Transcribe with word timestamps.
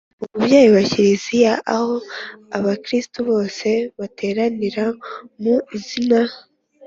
umubyeyi 0.35 0.69
wa 0.77 0.83
kiliziya». 0.91 1.53
aho 1.73 1.91
abakristu 2.57 3.17
bose 3.29 3.67
bateraniye 3.99 4.83
mu 5.41 5.55
izina 5.77 6.19